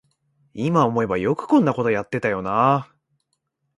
[0.55, 2.95] いま思えばよくこんなことやってたよなあ